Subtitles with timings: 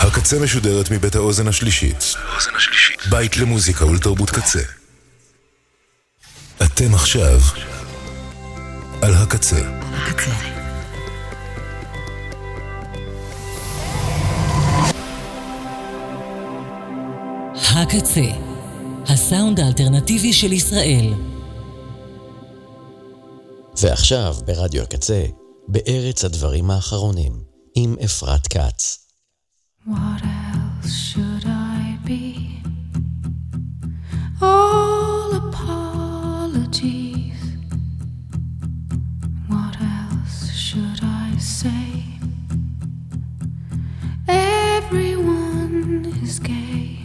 [0.00, 2.14] הקצה משודרת מבית האוזן השלישית.
[3.10, 4.62] בית למוזיקה ולתרבות קצה.
[6.62, 7.40] אתם עכשיו
[9.02, 9.60] על הקצה.
[9.92, 10.30] הקצה.
[17.54, 18.30] הקצה,
[19.06, 21.14] הסאונד האלטרנטיבי של ישראל.
[23.82, 25.24] ועכשיו ברדיו הקצה,
[25.68, 27.32] בארץ הדברים האחרונים,
[27.74, 29.07] עם אפרת כץ.
[29.88, 32.60] What else should I be?
[34.42, 36.76] All apologies.
[39.46, 42.04] What else should I say?
[44.28, 46.98] Everyone is gay.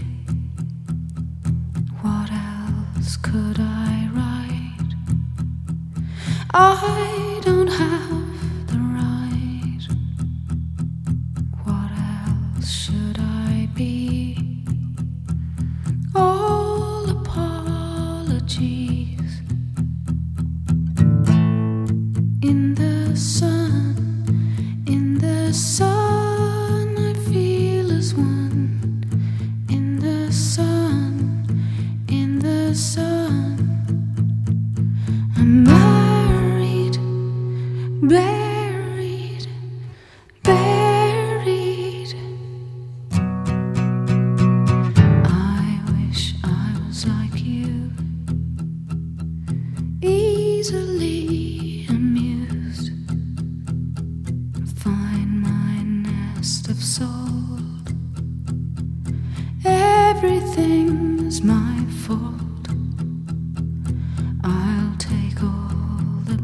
[2.01, 4.93] What else could I write?
[6.53, 8.22] I don't have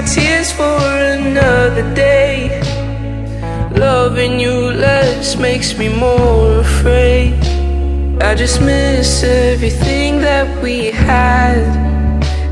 [0.00, 0.80] my tears for
[1.16, 2.48] another day.
[3.72, 7.34] Loving you less makes me more afraid.
[8.22, 11.60] I just miss everything that we had.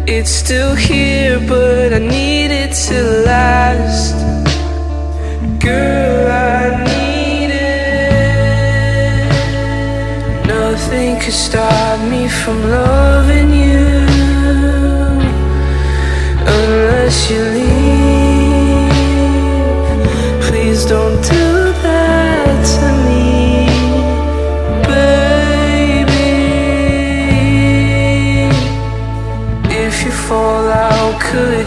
[0.07, 4.15] It's still here, but I need it to last.
[5.59, 8.07] Girl, I need it.
[10.47, 13.88] Nothing could stop me from loving you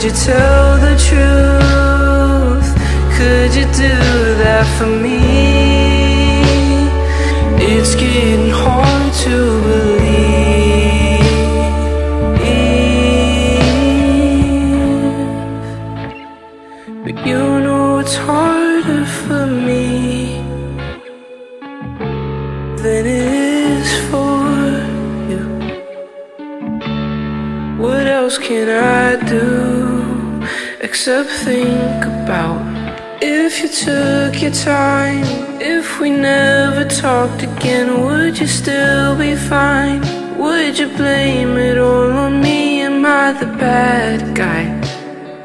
[0.01, 2.69] could you tell the truth?
[3.17, 3.95] Could you do
[4.41, 5.21] that for me?
[7.63, 8.70] It's getting hard
[31.01, 32.61] except think about
[33.23, 35.25] if you took your time?
[35.59, 40.01] If we never talked again, would you still be fine?
[40.37, 42.81] Would you blame it all on me?
[42.81, 44.65] Am I the bad guy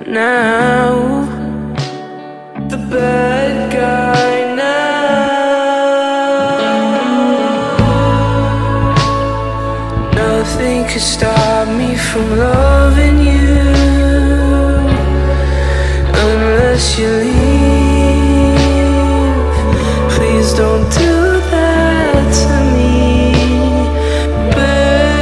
[0.06, 1.24] now?
[2.68, 5.06] The bad guy now.
[10.22, 13.35] Nothing could stop me from loving you
[16.76, 18.60] unless you leave.
[20.14, 23.32] Please don't do that to me,
[24.54, 25.16] baby.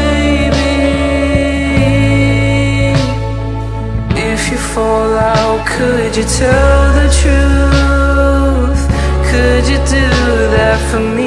[4.32, 8.82] If you fall out, could you tell the truth?
[9.30, 10.06] Could you do
[10.56, 11.23] that for me?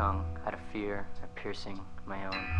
[0.00, 2.59] Tongue out of fear of piercing my own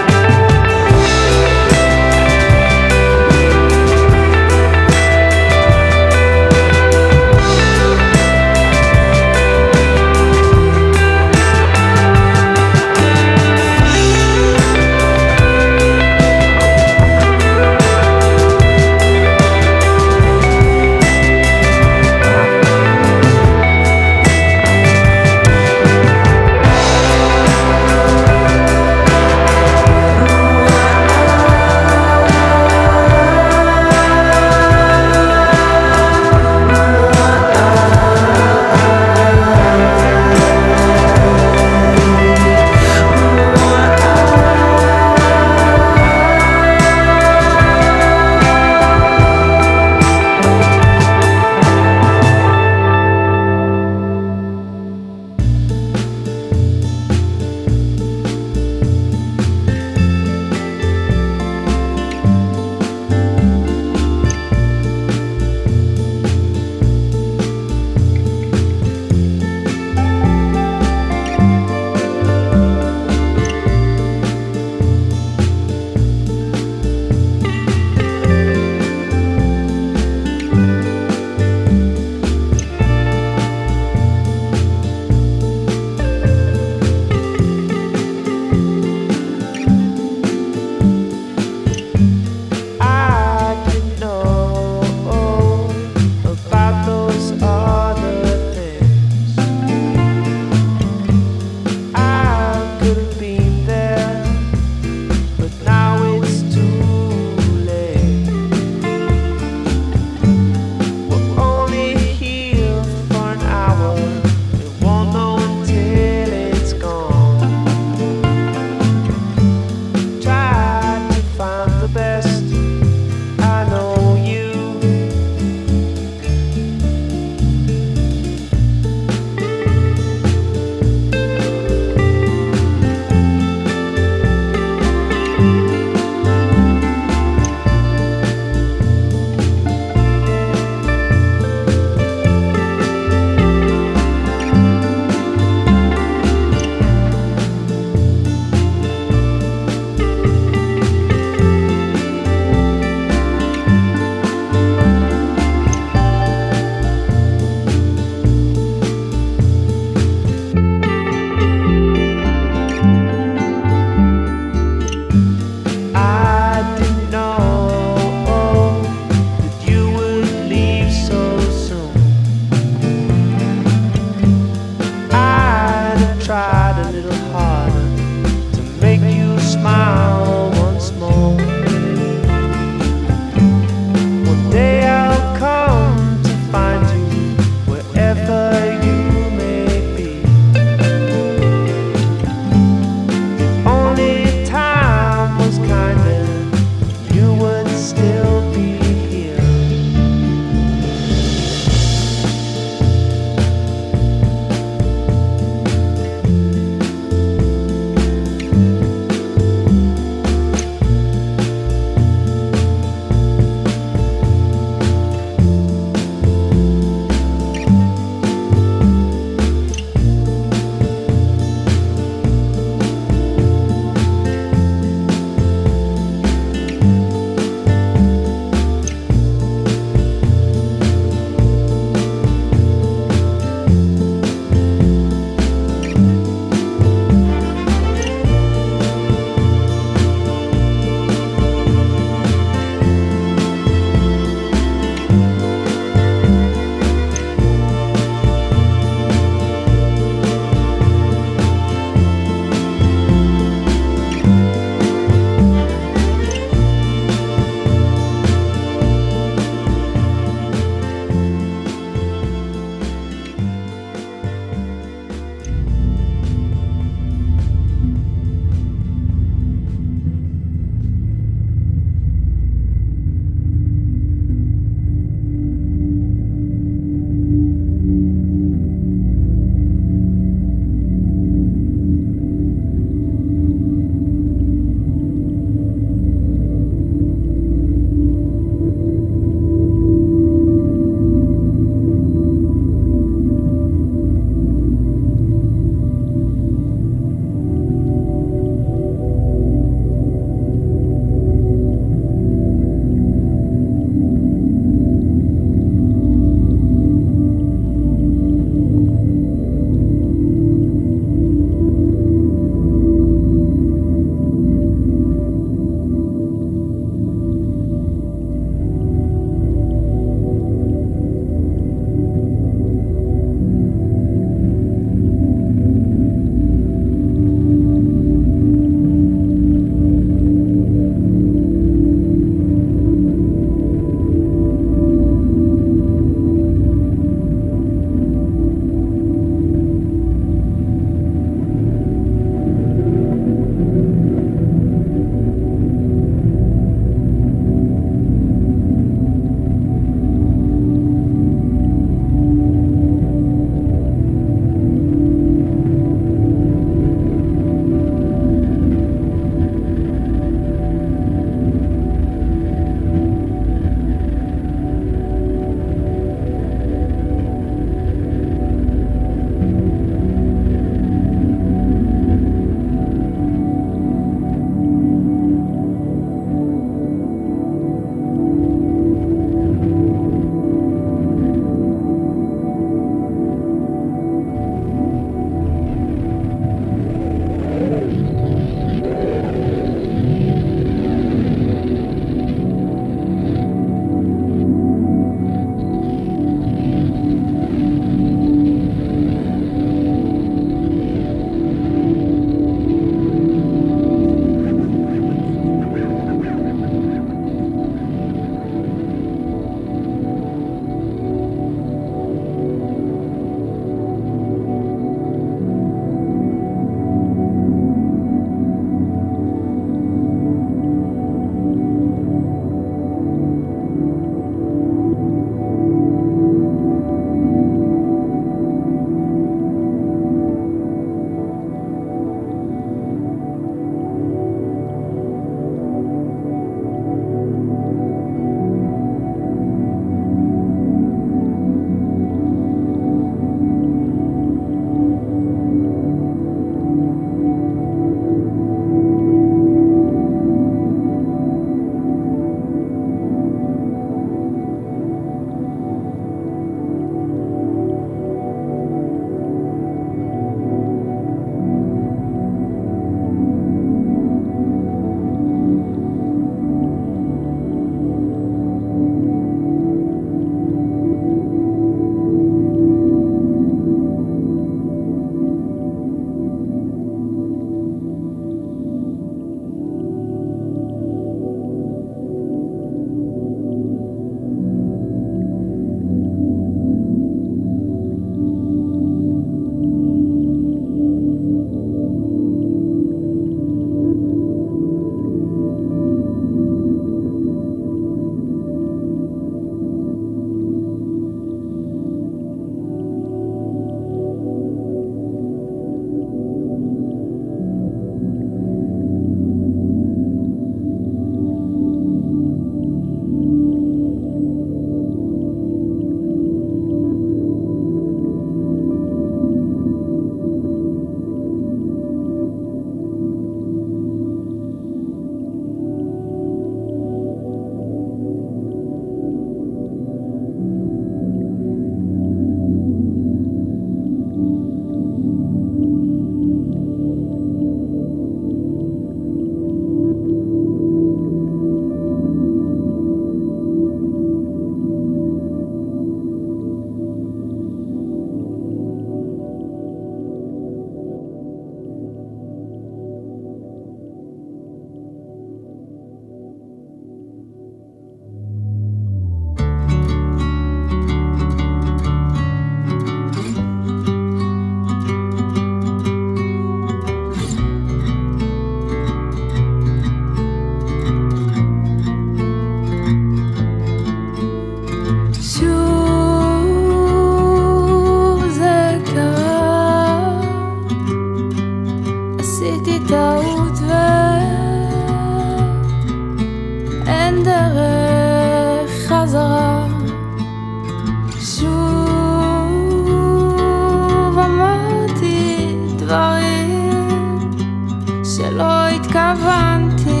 [599.09, 600.00] avanti.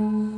[0.00, 0.29] Mm-hmm.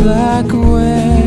[0.00, 1.17] like a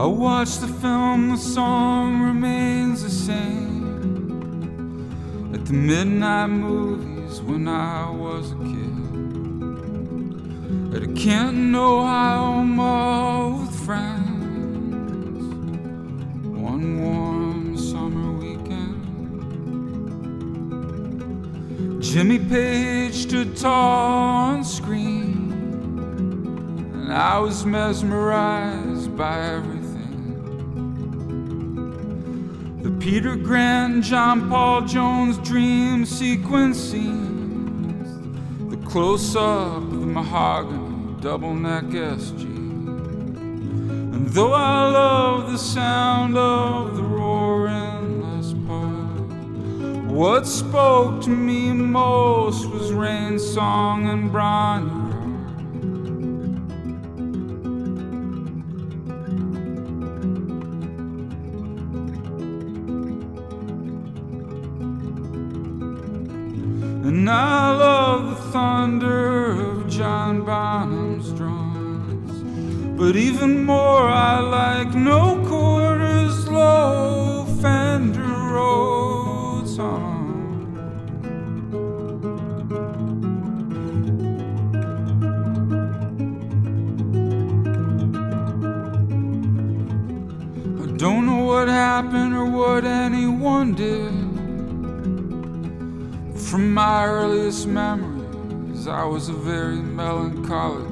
[0.00, 3.90] I watched the film, the song remains the same.
[5.52, 8.96] At the midnight movies when I was a kid.
[10.96, 15.44] At a Canton, Ohio mall with friends.
[16.46, 19.02] One warm summer weekend.
[22.02, 25.52] Jimmy Page stood tall on screen.
[26.94, 29.69] And I was mesmerized by everything.
[33.10, 38.08] Peter Grant, John Paul Jones dream sequence scenes.
[38.70, 42.44] The close up of the mahogany double neck SG.
[44.14, 51.72] And though I love the sound of the roaring Les Paul, what spoke to me
[51.72, 54.99] most was rain song and Bron-Yr-Aur
[73.42, 79.78] even more, I like no quarters, low Fender Rhodes.
[79.78, 79.84] Uh.
[90.82, 94.12] I don't know what happened or what anyone did.
[96.38, 100.89] From my earliest memories, I was a very melancholic.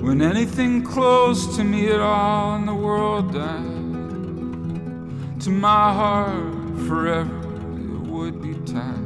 [0.00, 3.80] When anything close to me at all in the world died,
[5.42, 7.36] to my heart forever
[7.76, 8.96] it would be tied.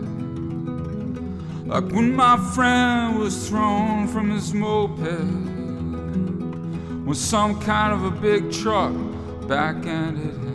[1.66, 5.00] Like when my friend was thrown from his moped
[7.04, 8.94] with some kind of a big truck
[9.48, 10.54] back-ended him.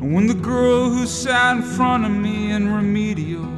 [0.00, 3.48] And when the girl who sat in front of me in remedial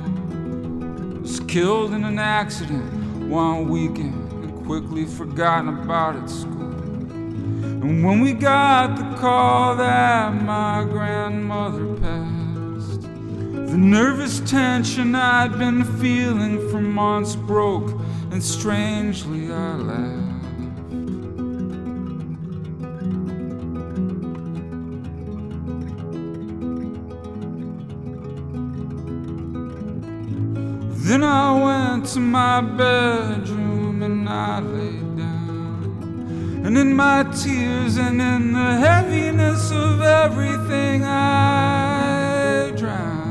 [1.21, 2.91] was killed in an accident
[3.29, 4.22] one weekend
[4.65, 6.73] quickly forgotten about at school.
[7.83, 15.85] And when we got the call that my grandmother passed, the nervous tension I'd been
[16.01, 17.91] feeling for months broke,
[18.31, 20.33] and strangely I laughed.
[31.05, 33.62] Then I went to my bedroom
[34.33, 36.63] I lay down.
[36.65, 43.22] And in my tears and in the heaviness of everything, I drowned.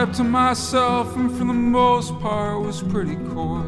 [0.00, 3.60] Kept to myself and for the most part was pretty coy.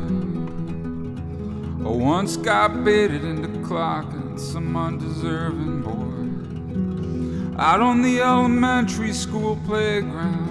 [1.87, 10.49] I once got baited into clocking some undeserving boy out on the elementary school playground.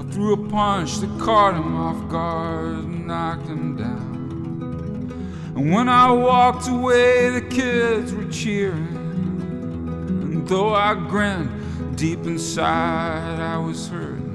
[0.00, 5.52] I threw a punch that caught him off guard and knocked him down.
[5.56, 8.96] And when I walked away, the kids were cheering.
[10.22, 11.65] And though I grinned,
[11.96, 14.34] Deep inside, I was hurting.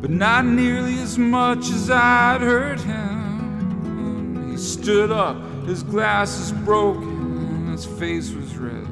[0.00, 4.48] But not nearly as much as I'd hurt him.
[4.52, 8.86] He stood up, his glasses broken, his face was red.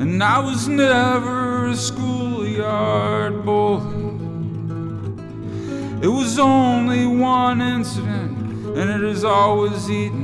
[0.00, 4.18] And I was never a schoolyard bully.
[6.02, 10.23] It was only one incident, and it has always eaten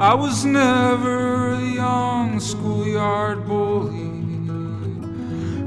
[0.00, 4.08] I was never a young schoolyard bully.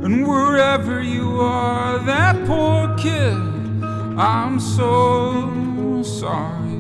[0.04, 3.38] And wherever you are, that poor kid,
[4.18, 6.80] I'm so sorry.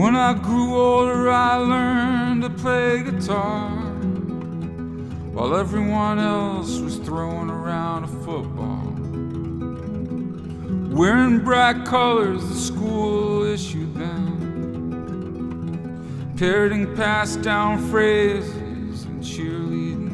[0.00, 3.73] When I grew older, I learned to play guitar
[5.34, 8.92] while everyone else was throwing around a football.
[10.96, 15.24] Wearing bright colors the school issued them,
[16.38, 20.12] parroting passed down phrases and cheerleading.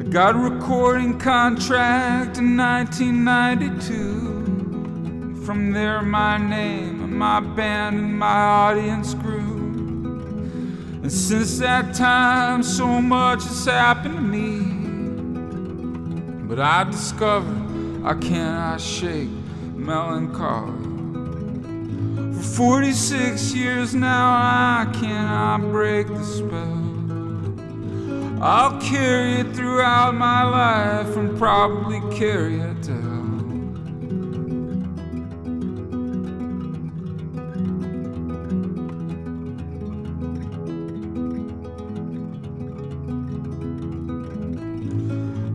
[0.00, 5.44] I got a recording contract in 1992.
[5.46, 9.51] From there, my name and my band and my audience grew.
[11.02, 14.60] And since that time, so much has happened to me.
[16.46, 19.28] But I discovered I cannot shake
[19.74, 20.78] melancholy.
[22.36, 26.82] For 46 years now, I cannot break the spell.
[28.40, 33.11] I'll carry it throughout my life and probably carry it to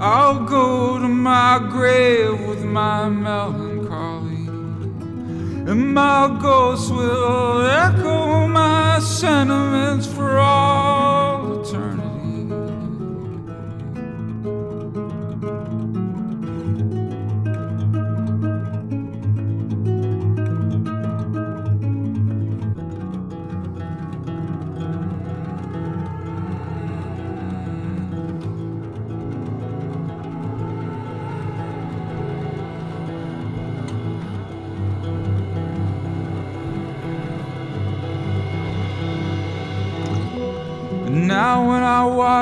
[0.10, 4.47] I'll go to my grave with my melancholy,
[5.70, 11.37] and my ghost will echo my sentiments for all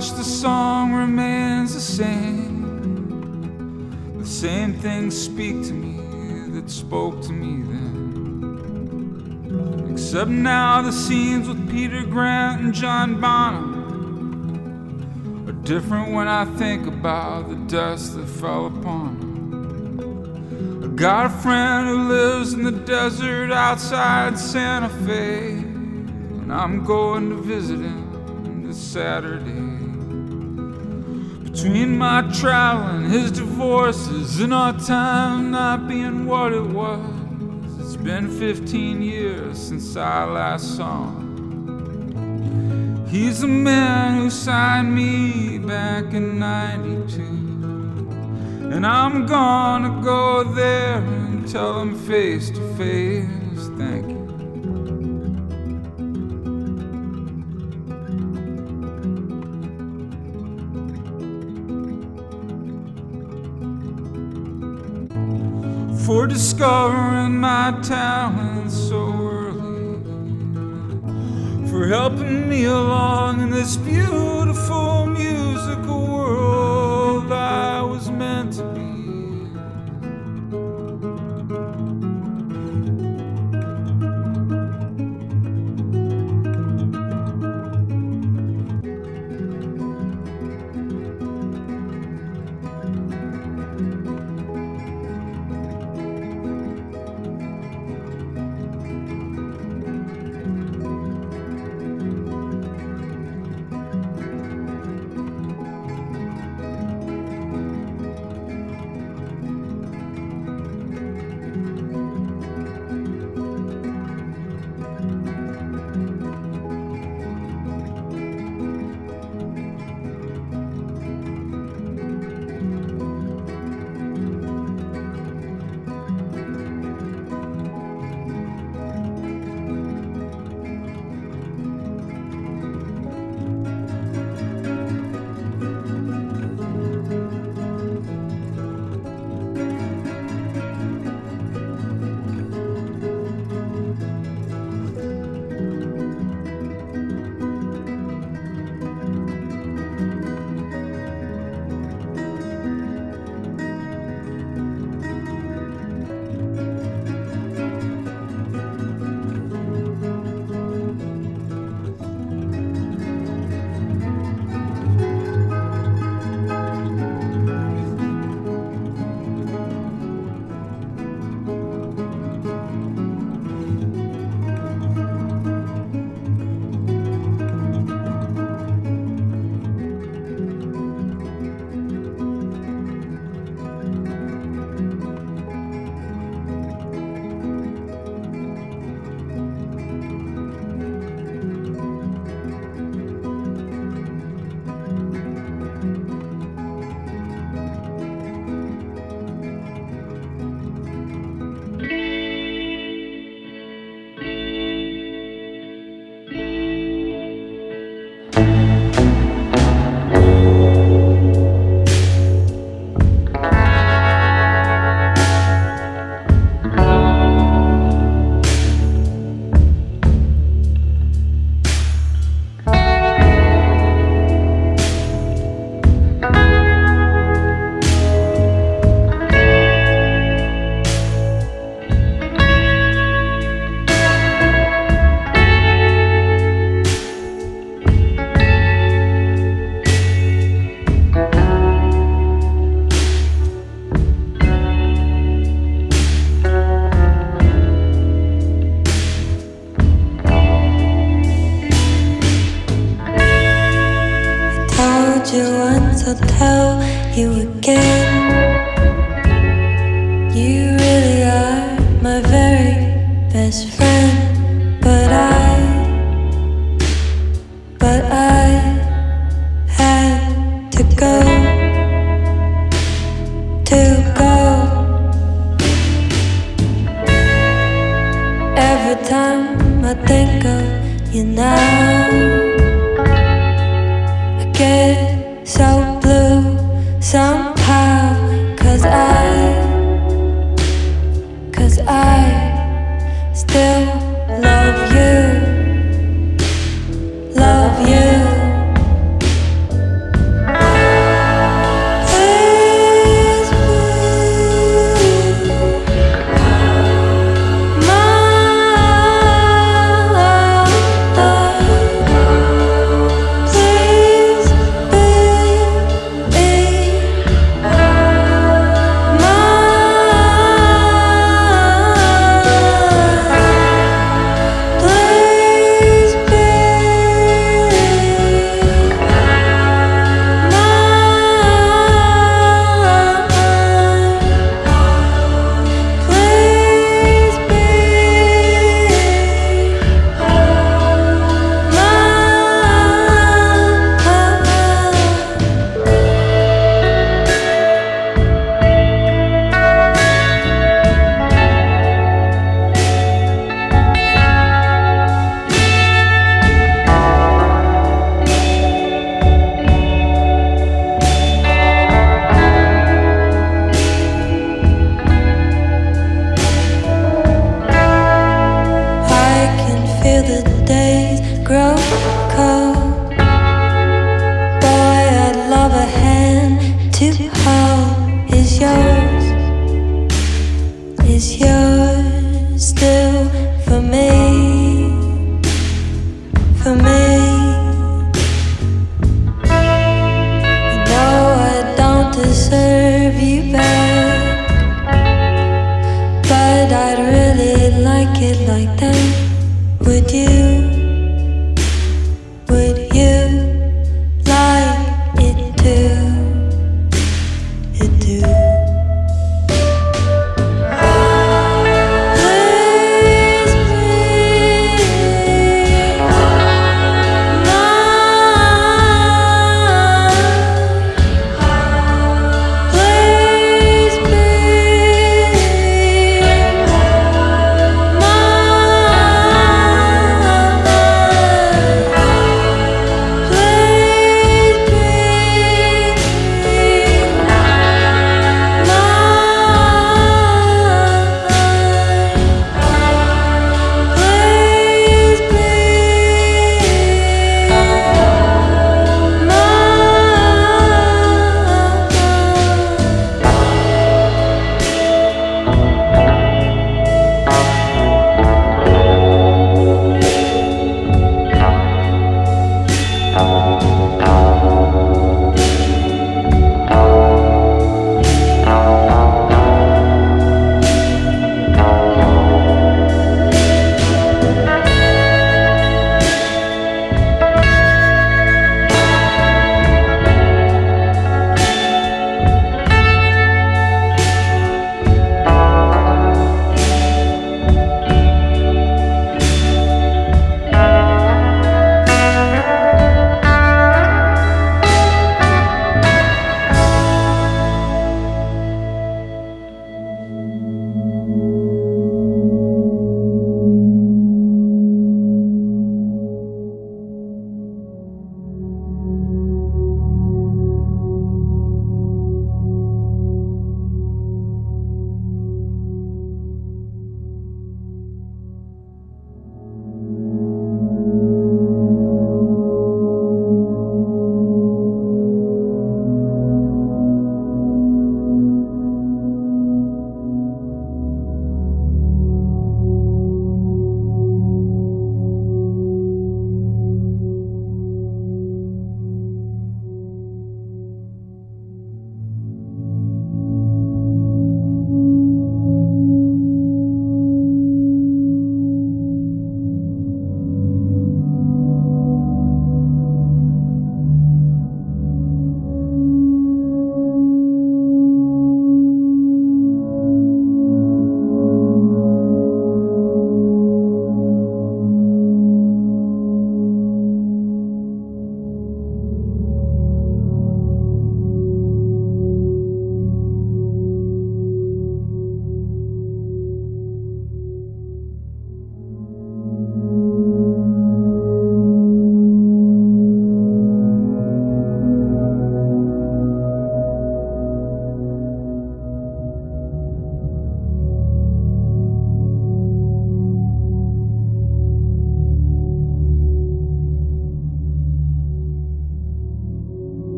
[0.00, 2.56] The song remains the same.
[4.18, 6.00] The same things speak to me
[6.52, 8.00] that spoke to me then.
[9.92, 13.74] Except now the scenes with Peter Grant and John Bonham
[15.46, 20.82] are different when I think about the dust that fell upon them.
[20.82, 27.28] I got a friend who lives in the desert outside Santa Fe, and I'm going
[27.28, 29.69] to visit him this Saturday.
[31.52, 37.00] Between my trial and his divorces and our time not being what it was,
[37.80, 43.04] it's been 15 years since I last saw him.
[43.08, 47.22] He's the man who signed me back in 92.
[48.72, 54.19] And I'm gonna go there and tell him face to face, thank you.
[66.10, 70.00] For discovering my talent so early,
[71.70, 78.89] for helping me along in this beautiful musical world I was meant to be.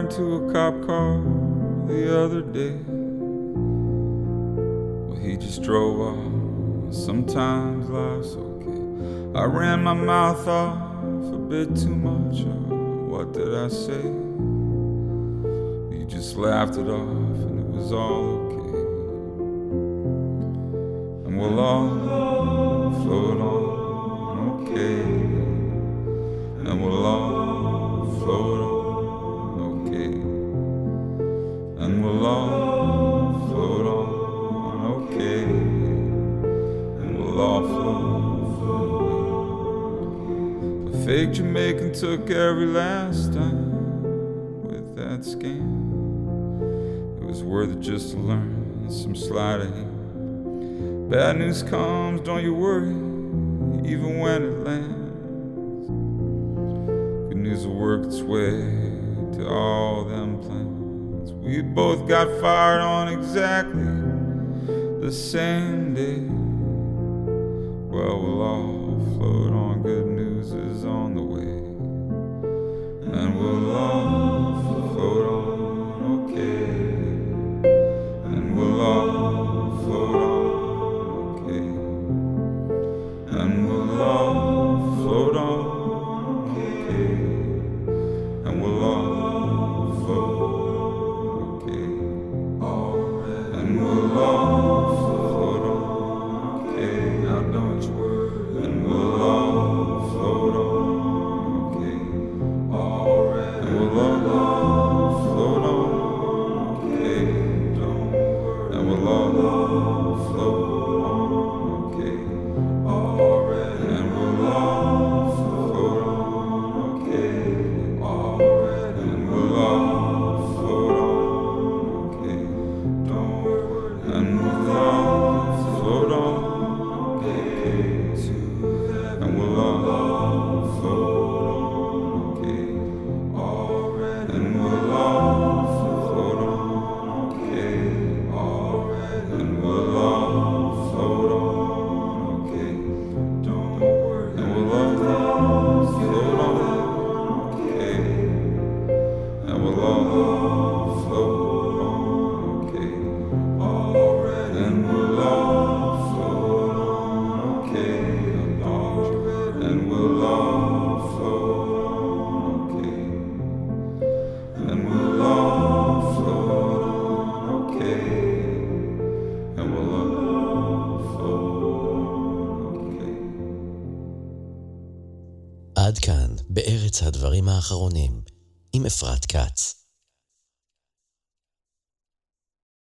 [0.00, 1.20] Into a cop car
[1.86, 2.74] the other day.
[5.06, 6.94] Well, he just drove off.
[6.94, 9.38] Sometimes life's okay.
[9.38, 12.40] I ran my mouth off a bit too much.
[12.40, 12.48] Uh,
[13.12, 14.00] what did I say?
[15.94, 18.76] He just laughed it off and it was all okay.
[21.26, 21.90] And we'll all
[23.02, 23.49] float on,
[41.30, 47.20] big Jamaican took every last dime with that scam.
[47.20, 51.08] It was worth it just to learn some sliding.
[51.08, 52.90] Bad news comes, don't you worry,
[53.88, 55.86] even when it lands.
[57.28, 58.62] Good news will work its way
[59.38, 61.32] to all them plans.
[61.32, 63.84] We both got fired on exactly
[65.00, 66.39] the same day.